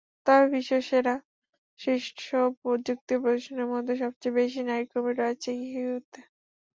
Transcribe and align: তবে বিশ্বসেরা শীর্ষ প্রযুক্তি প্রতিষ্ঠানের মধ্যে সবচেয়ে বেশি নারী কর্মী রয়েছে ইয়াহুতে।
তবে 0.25 0.45
বিশ্বসেরা 0.53 1.15
শীর্ষ 1.79 2.27
প্রযুক্তি 2.59 3.13
প্রতিষ্ঠানের 3.17 3.67
মধ্যে 3.73 3.93
সবচেয়ে 4.03 4.37
বেশি 4.39 4.59
নারী 4.69 4.85
কর্মী 4.91 5.13
রয়েছে 5.15 5.49
ইয়াহুতে। 5.61 6.19